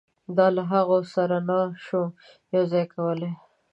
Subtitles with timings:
[0.37, 2.01] دا له هغوی سره نه شو
[2.55, 3.33] یو ځای کولای.